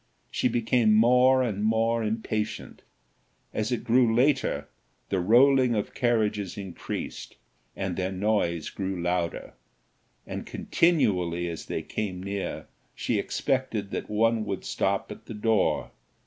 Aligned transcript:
She 0.31 0.47
became 0.47 0.95
more 0.95 1.43
and 1.43 1.63
more 1.63 2.03
impatient. 2.03 2.81
As 3.53 3.71
it 3.71 3.83
grew 3.83 4.15
later, 4.15 4.67
the 5.09 5.19
rolling 5.19 5.75
of 5.75 5.93
carriages 5.93 6.57
increased, 6.57 7.35
and 7.75 7.95
their 7.95 8.11
noise 8.11 8.71
grew 8.71 8.99
louder, 8.99 9.53
and 10.25 10.43
continually 10.47 11.47
as 11.47 11.67
they 11.67 11.83
came 11.83 12.23
near 12.23 12.65
she 12.95 13.19
expected 13.19 13.91
that 13.91 14.09
one 14.09 14.43
would 14.45 14.65
stop 14.65 15.11
at 15.11 15.27
the 15.27 15.35
door. 15.35 15.91